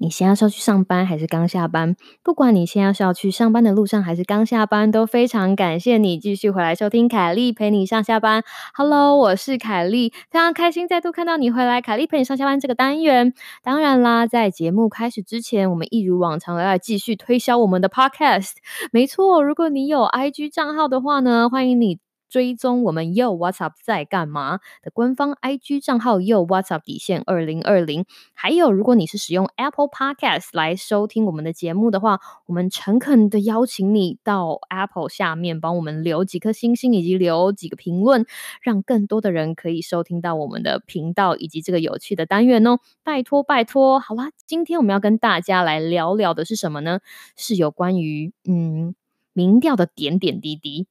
[0.00, 1.96] 你现在是要去上班还是刚下班？
[2.22, 8.44] 不管你现在是要去上班的路上还是刚下班，都非常感谢你继续回来收听凯莉陪你上下班。
[8.74, 11.80] Hello，我是凯莉，非常开心再度看到你回来。
[11.80, 13.34] 凯莉陪你上下班这个单元，
[13.64, 18.52] 当然啦，在节目开始之前，我们一如往常的来继续推销我们的 Podcast。
[18.92, 21.98] 没错，如果你有 IG 账号的话呢，欢迎你。
[22.28, 28.04] 追踪我们 Yo What's Up 在干嘛的官方 IG 账号 Yo What's Up 底线二零二零，
[28.34, 38.26] 还有如果你是使用 Apple Podcast 来收听我们的节目的话，我们诚恳的邀请你到 Apple 下面帮我们留几颗星星以及留几个评论，
[38.62, 43.98] 让更多的人可以收听到我们的频道以及这个有趣的单元哦，拜托拜托！
[43.98, 47.00] 好啦，今天我们要跟大家来聊聊的是什么呢？
[47.36, 48.94] 是有关于嗯
[49.32, 50.86] 民调的点点滴滴。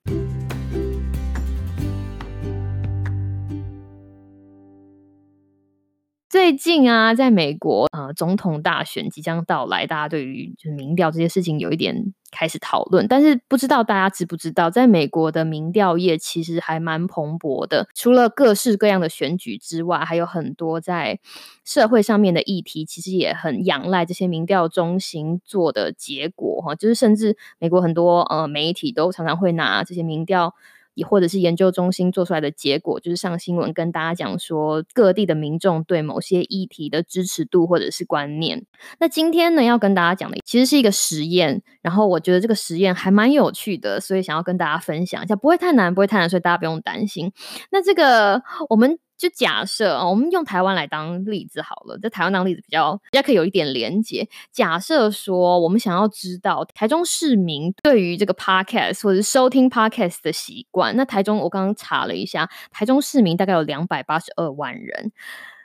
[6.37, 13.07] 最近啊，在美国，呃，总统大选即将到来，大家对于就是民调这些事情有一点开始讨论。
[13.07, 17.88] 但是不知道大家知不知道，在美国的民调业其实还蛮蓬勃的。
[17.95, 21.19] 除了各式各样的选举之外，还有很多在
[21.66, 26.75] 社会上面的议题，其实也很仰赖这些民调中心做的结果哈。
[26.75, 30.53] 就是甚至美国很多呃媒体都常常会拿这些民调。
[30.98, 38.66] 也或者是研究中心做出来的结果，就是上新闻跟大家讲说各地的民众对某些议题的支持度或者是观念。
[39.00, 47.31] 那今天呢，要跟大家讲的其实是一个实验，然后我觉得这个实验还蛮有趣的，所以想要跟大家分享一下，不会太难，不会太难，所以大家不用担心。
[47.72, 48.98] 那这个我们。
[49.17, 54.27] 就假设啊，我们用台湾来当例子好了，在台湾当例子比较比较可以有一点连接。
[54.51, 65.11] 假设说，我们想要知道台中市民对于这个 podcast 或者收听 podcast 的习惯，那台中我刚刚查了一下，台中市民大概有两百八十二万人。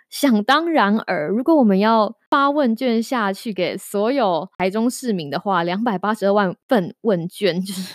[0.08, 7.94] 想当然尔，如果我们要发问卷下去给所有台中市民的话，两百八十二万份问卷 就是。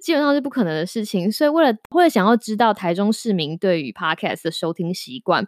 [0.00, 5.46] 基本上是不可能的事情，所以为了为了想要知道台中市民对于 podcast 的收听习惯，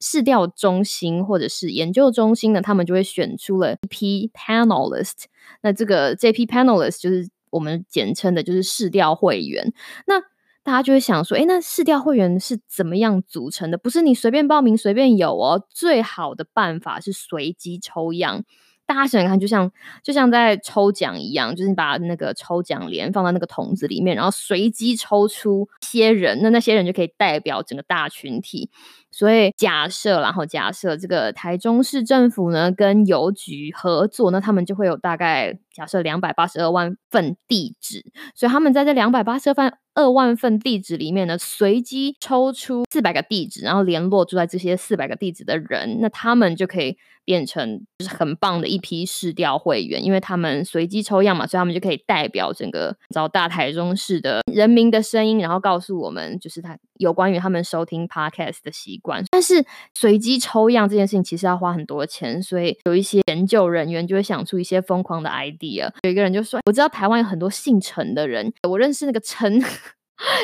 [0.00, 5.24] 市调中心或者是研究中心呢，他们就会选出了一批 panelist。
[5.62, 9.72] 那这个这批 panelist 就是我们简称的，就是市调会员。
[10.06, 10.20] 那
[10.62, 13.78] 大家就会想说，哎，那市调会员是怎么样组成的？
[13.78, 18.44] 不是你随便报名随便有哦，最好的办法是随机抽样。
[18.88, 19.70] 大家想想看，就像
[20.02, 28.70] 就像在抽奖一样，就是你把那个抽奖帘放到那个桶子里面，然后随机抽出一些人，那那些人就可以代表整个大群体。
[29.18, 38.04] 所以假设，然后假设这个台中市政府呢跟邮局合作，那他们就会有大概假设两百八十二万份地址，
[38.36, 58.98] 所以他们在这两百八十二份二万份地址里面呢，随机抽出四百个地址，然后联络住在这些四百个地址的人，那他们就可以变成就是很棒的一批市调会员，因为他们随机抽样嘛，所以他们就可以代表整个找大台中市的人民的声音，然后告诉我们就是他有关于他们收听 podcast 的习。
[59.02, 59.64] 惯，但是
[59.94, 65.88] 随机抽样这件事情其实要花很多钱，所以有一些研究人员就会想出一些疯狂的 idea。
[66.02, 69.62] 有一个人就说：“我知道台湾有很多姓陈的人，我认识那个陈。”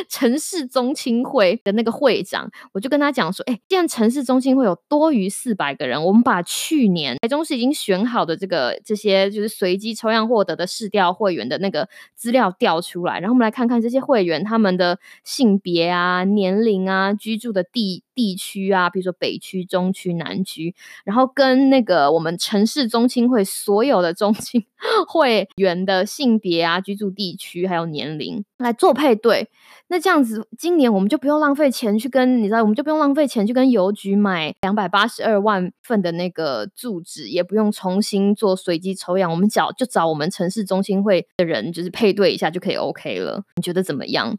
[0.09, 24.65] 城市中青会的那个会长，我就跟他讲说：“哎，既然城市中青会有多于四百个人，我们把去年台中市已经选好的这个这些就是随机抽样获得的市调会员的那个资料调出来，然后我们来看看这些会员他们的性别啊、年龄啊、居住的地地区啊，比如说北区、中区、南区，然后跟那个我们城市中青会所有的中青
[25.09, 29.49] 会员的性别啊、居住地区还有年龄来做配对。”
[29.89, 43.45] 那这样子，今年我们就不用浪费钱去跟你知道，我们就不用浪费钱去跟邮局买两百八十二万份的那个住址，也不用重新做随机抽样，我们找就找我们城市中心会的人，就是配对一下就可以 OK 了。
[43.57, 44.37] 你觉得怎么样？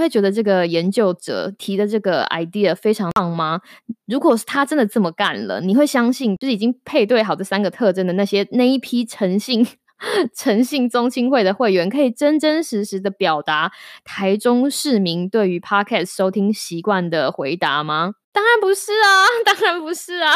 [0.00, 3.60] 会觉得这个研究者提的这个 idea 非常棒吗？
[4.06, 9.66] 如果是他真的这么干了，你会相信就是已经配对好这三个特征的那些那一批诚信？
[10.34, 13.70] 诚信中青会的会员可以真真实实的表达
[14.02, 18.14] 台中市民对于 podcast 收听习惯的回答吗？
[18.32, 20.32] 当然不是啊， 当然不是啊。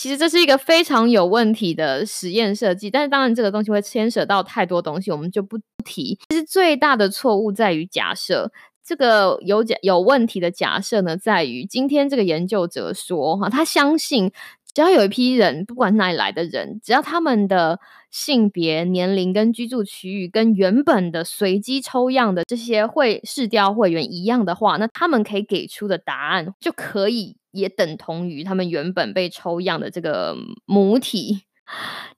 [0.00, 6.18] 其实这是一个非常有问题的实验设计，但是当然这个东西会牵涉到太多东西，我们就不提。
[6.30, 8.50] 其实最大的错误在于假设，
[8.82, 14.32] 这个有假有问题的假设呢，在于今天这个研究者说哈，他相信。
[14.72, 30.36] 只要有一批人，不管哪里来的人，只要他们的性别、年龄跟居住区域跟原本的随机抽样的这些会试调会员一样的话，那他们可以给出的答案就可以也等同于他们原本被抽样的这个
[30.66, 31.44] 母体。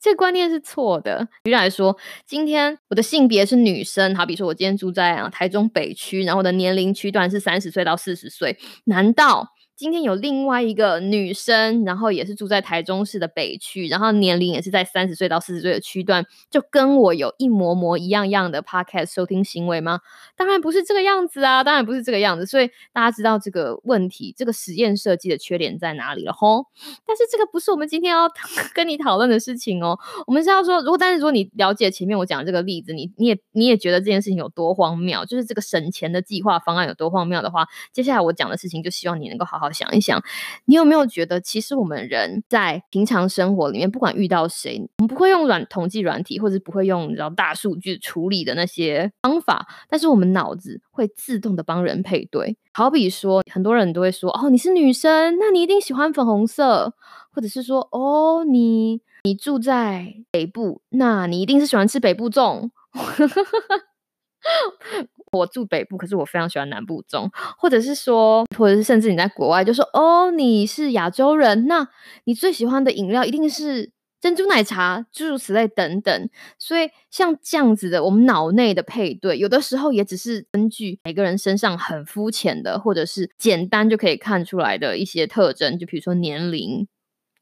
[0.01, 1.29] 这个观念是错的。
[1.45, 9.49] 举例来说，今天我的性别是女生，好比说我今天住在啊台中北区，然后我的年龄区段是三十岁到四十岁，难道？
[9.83, 19.99] 今天有另外一个女生，然后也是住在台中市的北区，然后年龄也是在三十岁到四十岁的区段，就跟我有一模模一样样的 podcast 收听行为吗？
[20.37, 22.47] 当然不是这个样子啊，当然不是这个样子。
[22.47, 26.67] 所以大家知道这个问题，这个实验设计的缺点在哪里了吼？
[27.05, 28.31] 但是这个不是我们今天要
[28.73, 29.99] 跟你讨论的事情哦。
[30.29, 39.72] 我们是要说，如果但是如果你了解前面我讲的这个例子，你你也你也觉得这件事情有多荒谬，就是这个省钱的计划方案有多荒谬的话，接下来我讲的事情就希望你能够好好。
[39.73, 40.23] 想一想，
[40.67, 52.57] 你有没有觉得，其实我们人在平常生活里面，不管遇到谁，我们不会用软统计软体，或者不会用你知道大数据处理的那些方法，但是我们脑子会自动的帮人配对。
[52.75, 56.95] 好比说，很多人都会说，哦，你是女生，那你一定喜欢粉红色，
[57.33, 62.71] 或者是说，哦，你你住在北部，那你一定是喜欢吃北部粽。
[65.33, 71.89] 我住北部，可是我非常喜欢南部中，或者是说，或者是甚至你在国外就说，哦，你是亚洲人，那
[72.25, 73.91] 你最喜欢的饮料一定是
[74.21, 76.29] 珍珠奶茶，诸如此类等等。
[76.59, 86.87] 所以像这样子的，我们脑内的配对，有的时候也只是根据每个人身上很肤浅的，或者是简单就可以看出来的一些特征，就比如说年龄。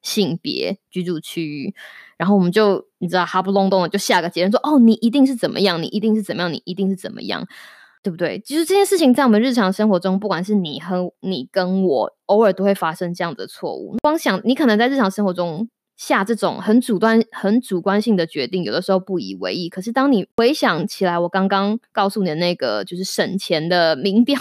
[0.02, 1.74] 性别、居住区域，
[2.16, 7.46] 然后我们就你知道，哈不隆咚的就下个结论说：哦，你一定是怎么样，你一定是怎么样，你一定是怎么样，
[8.02, 8.40] 对不对？
[8.44, 13.96] 其实这件事情在我们日常生活中，不管是你和你跟我，偶尔都会发生这样的错误。
[14.02, 19.68] 光想你可能在日常生活中下这种很主观、很主观性的决定，有的时候不以为意。
[19.68, 24.38] 可是当你回想起来，我刚刚告诉你的那个就是省钱的名表。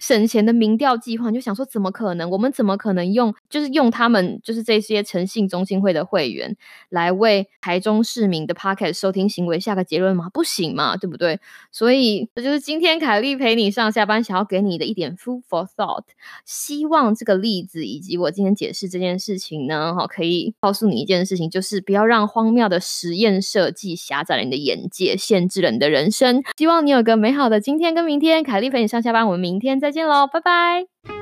[0.00, 2.28] 省钱的民调计划，你就想说怎么可能？
[2.30, 6.56] 我们怎么可能用就是用他们就是这些诚信中心会的会员
[6.88, 10.28] 来为台中市民的 p o c k e t 收听行为下个结论吗？
[10.32, 11.40] 不行嘛，对不对？
[11.72, 16.04] 所以这就是今天凯莉陪你上下班想要给你的一点 food for thought。
[16.44, 26.42] 希望这个例子以及我今天解释这件事情呢，哈，可以告诉你一件事情，就是不要让荒谬的实验设计狭窄了你的眼界，限制了你的人生。
[26.56, 28.42] 希望你有个美好的今天跟明天。
[28.42, 29.77] 凯莉陪你上下班，我们明天。
[29.78, 31.17] 再见喽，拜拜。